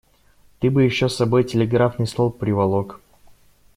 Ты 0.59 0.71
бы 0.71 0.81
еще 0.83 1.09
с 1.09 1.15
собой 1.17 1.43
телеграфный 1.43 2.07
столб 2.07 2.39
приволок. 2.39 2.99